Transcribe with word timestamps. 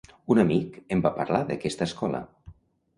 Un 0.35 0.39
amic 0.43 0.79
em 0.97 1.05
va 1.05 1.13
parlar 1.19 1.45
d'aquesta 1.53 1.91
escola. 1.93 2.27